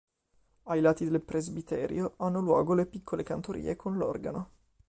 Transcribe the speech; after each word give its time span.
Ai 0.63 0.81
lati 0.81 1.07
del 1.07 1.21
presbiterio 1.21 2.15
hanno 2.17 2.39
luogo 2.41 2.73
le 2.73 2.87
piccole 2.87 3.21
cantorie 3.21 3.75
con 3.75 3.97
l'organo. 3.97 4.49